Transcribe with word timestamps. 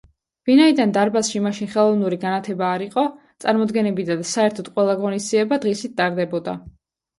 ვინაიდან 0.49 0.93
დარბაზში 0.95 1.41
მაშინ 1.47 1.69
ხელოვნური 1.73 2.19
განათება 2.23 2.71
არ 2.79 2.85
იყო, 2.87 3.05
წარმოდგენები 3.47 4.09
და 4.09 4.19
საერთოდ 4.33 4.75
ყველა 4.81 4.99
ღონისძიება, 5.05 5.63
დღისით 5.69 5.97
ტარდებოდა. 6.03 6.61